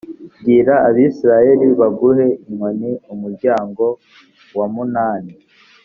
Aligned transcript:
bwira 0.39 0.73
abisirayeli 0.87 1.67
baguhe 1.79 2.25
inkoni 2.47 2.91
umuryango 3.13 3.85
wa 4.57 4.65
munani 4.73 5.33